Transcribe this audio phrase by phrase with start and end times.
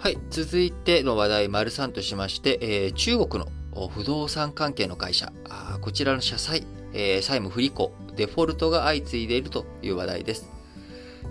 [0.00, 10.48] はい、続いての話題、丸3としまして、えー、中国の不動産関係の会社、あこちらの社債、えー、債務不履行、デフォルトが相次いでいるという話題です。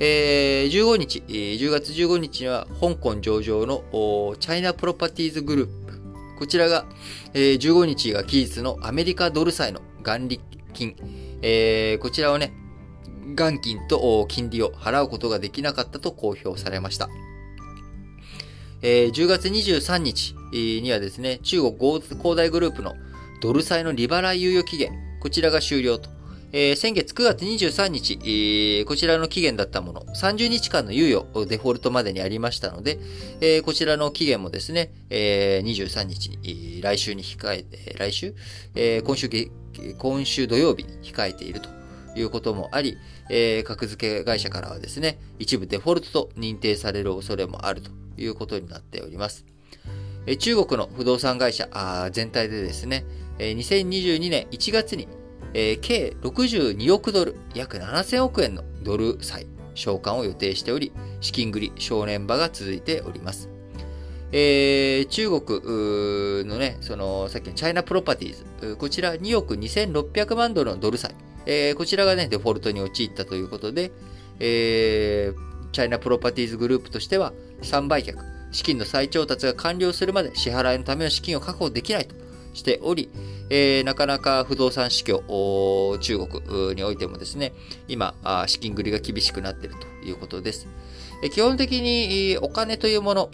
[0.00, 3.84] えー、15日、10月15日には香港上場の
[4.40, 6.00] チャイナプロパティーズグループ、
[6.36, 6.86] こちらが、
[7.34, 10.40] えー、15日が期日のアメリカドル債の元利
[10.72, 10.96] 金、
[11.40, 12.52] えー、こちらをね、
[13.36, 17.08] 元金と金利を払うことができなかったと公表されました。
[18.88, 22.94] えー、10月23日にはですね、中国恒大グループの
[23.40, 26.08] ドル債の利払い猶予期限、こちらが終了と。
[26.52, 33.00] えー、先月9月23日、えー、こちらの期限だったもの、30日間の猶予、デフォルトまでにありましたので、
[33.40, 38.36] えー、こちらの期限もですね、えー、23日に、来週に控えて、来週、
[38.76, 39.28] えー、今週、
[39.98, 41.68] 今週土曜日に控えていると
[42.14, 42.96] いうこともあり、
[43.30, 49.44] えー、格付け会社からはですね、一部デフォルトと認定される恐れもあるということになっております。
[50.38, 51.68] 中国の不動産会社
[52.12, 53.04] 全体でですね、
[53.38, 55.08] 2022年1月に
[55.52, 63.48] 計62億ドル、約7000億円のドル債償還を予定しており、資金繰り正念場が続いております。
[64.32, 71.14] えー、中国のね、その、さっきのチャイナプロパティーズ、こちら2億2600万ドルのドル債、
[71.46, 73.92] えー、こちらがね、デフォルトに陥ったということで、
[74.40, 78.16] えー、チャイナプロパティーズグループとしては、3売却、
[78.52, 82.14] 資金の再調達が完了するまで支払いのための資金を確保できないと
[82.54, 83.10] しており、
[83.50, 87.52] えー、なかなか不動産市況、中国においてもですね、
[87.88, 88.14] 今、
[88.46, 90.66] 資金繰りが厳しくなっているということです。
[91.22, 93.30] え基本的にお金というもの、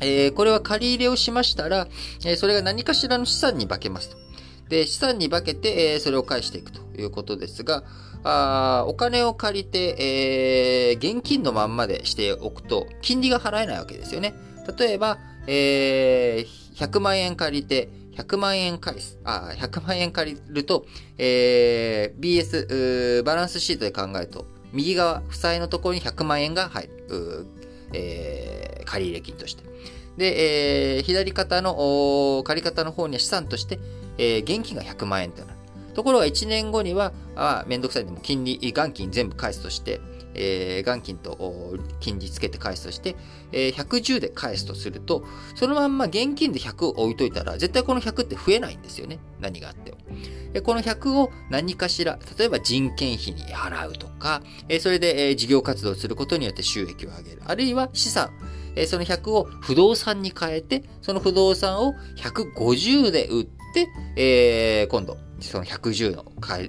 [0.00, 1.88] えー、これは借り入れをしましたら、
[2.24, 4.25] え、それが何かしらの資産に化けますと。
[4.68, 7.84] で、資産に化けて、えー、それを返していくということですが、
[8.24, 14.34] あお金を借りて、えー、現金のまんまでしておくと、金利が払えないわけですよね。
[14.78, 19.18] 例えば、えー、100万円借りて、100万円返す。
[19.24, 20.86] あ、100万円借りると、
[21.18, 27.46] えー、BS、バランスシートで考えると、右側、負債のところに100万円が入る。
[27.92, 29.64] えー、借入金として。
[30.16, 33.78] で、えー、左肩の、借方の方には資産として、
[34.18, 35.55] えー、現金が100万円となる。
[35.96, 40.02] ところが1年後には、あめんどくさいでも金利、元金全部返すとして、
[40.34, 43.16] えー、元金と金利つけて返すとして、
[43.50, 45.24] えー、110で返すとすると、
[45.54, 49.20] そのまんま現金で100を置いといたら、絶対この100って増えないんですよね。
[49.40, 49.96] 何があっても。
[50.64, 54.42] この100を何かしら、例えば人件費に払うとか、
[54.80, 57.42] それで事業活動することによって収益を上げる。
[57.46, 58.32] あるいは資産。
[58.86, 63.55] その100を不動産に変えて、その不動産を150で売って、
[64.16, 66.24] えー、今度、その110の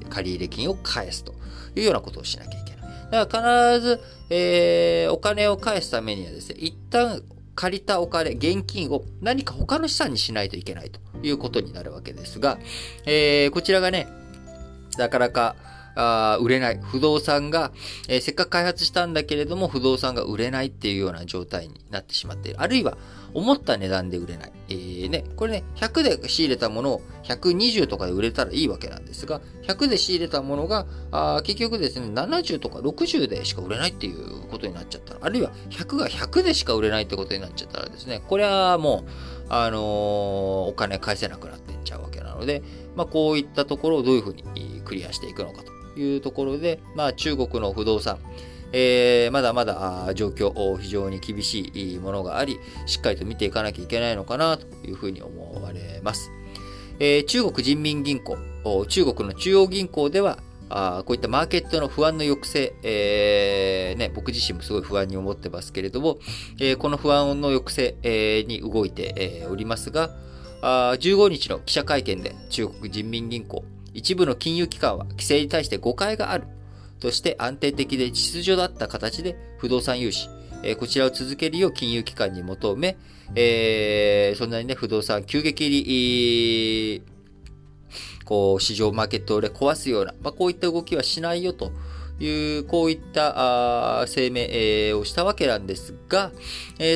[0.10, 1.34] 借入金を返すと
[1.76, 3.12] いうようなことをしなきゃいけない。
[3.12, 7.24] だから必ず、えー、お金を返すためにはですね、一旦
[7.56, 12.60] 借りたお金、現金を何か他の資産にしないといけないということになるわけですが、
[13.06, 14.08] えー、こちらがね、
[14.98, 15.56] なかなか、
[15.98, 16.80] あ売れない。
[16.82, 17.72] 不動産が、
[18.08, 22.62] えー、せっかく開発したんだけれども、不動産が売れないっていうような状態になってしまっている。
[22.62, 22.98] あるいは、
[23.34, 24.52] 思った値段で売れない。
[24.70, 39.10] えー、ね、これね、100で仕入れたものを120とかで売れたらいいわけなんですが、100で仕入れたものが、あ結局ですね、70とか60でしか売れないっていうことになっちゃったら、あるいは100が100でしか売れないってことになっちゃったらですね、これはもう、
[39.50, 42.62] あのー、お金返せなくなっていっちゃうわけなので、
[42.96, 48.20] まあ、こういったところをどういうふうにクリアしていくのかというところで、まあ、中国の不動産、
[48.74, 56.32] えー、まだまだ状況、非常に厳しいものがあり、しっかりと見ていかなきゃいけないのかなというふうに思われます。
[57.00, 58.38] えー、中国人民銀行、
[58.88, 66.18] 中国の中央銀行では、あこういったマーケットの不安の抑制、えーね、僕自身もすごい不安に思ってますけれども、
[66.60, 70.10] えー、この不安の抑制、えー、に動いて、えー、おりますが、
[70.62, 73.64] あ15日の記者会見で中国人民銀行、
[73.98, 76.46] 一部の金融機関は規制に対して誤解がある
[77.00, 80.30] として安定的で秩序だった形で不動産融資、
[80.62, 82.96] えー、こちらを続けるよう金融機関に求め、
[83.34, 87.02] えー、そんなにね、不動産急激に、
[88.24, 91.72] こう、市場マーケットを壊すような、まあ、こういった動きはしないよと
[92.20, 96.32] いう、こういった声明をしたわけなんですが、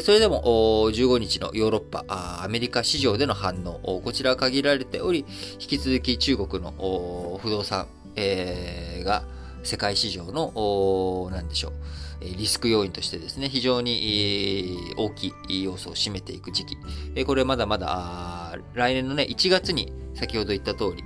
[0.03, 5.25] それでも15日のヨーロッパ、アメリカ市場での反応、こちらは限られており、
[5.59, 9.23] 引き続き中国の不動産が
[9.63, 11.73] 世界市場の、なんでしょう、
[12.21, 16.77] リスク要因としてですね、非常に大きい要素を占めていく時期。
[17.25, 21.03] これまだまだ、来年のね、1月に先ほど言った通り、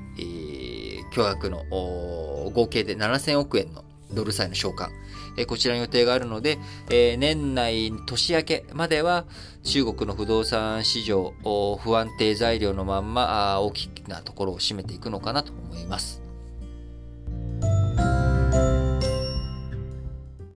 [1.13, 3.83] 巨額の合計で7000億円の
[4.15, 4.91] ドル債の償還。
[5.37, 6.57] えこちらに予定があるので、
[6.89, 9.25] え年内年明けまでは
[9.63, 11.33] 中国の不動産市場
[11.77, 16.24] 不安定材料のまんま大きなところを占めていくのかなと思います。